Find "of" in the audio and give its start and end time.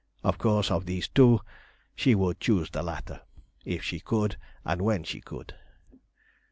0.23-0.39, 0.71-0.87